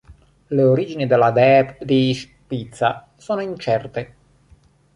[0.49, 4.15] Le origini della deep-dish pizza sono incerte.